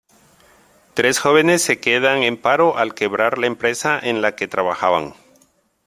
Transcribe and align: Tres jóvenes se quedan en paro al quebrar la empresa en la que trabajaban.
Tres 0.95 1.19
jóvenes 1.19 1.61
se 1.61 1.79
quedan 1.79 2.23
en 2.23 2.35
paro 2.35 2.75
al 2.79 2.95
quebrar 2.95 3.37
la 3.37 3.45
empresa 3.45 3.99
en 4.01 4.23
la 4.23 4.35
que 4.35 4.47
trabajaban. 4.47 5.13